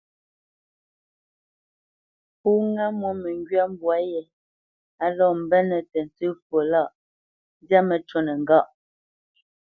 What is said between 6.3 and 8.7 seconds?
fwo lâʼ, zyâ məcûnə ŋgâ.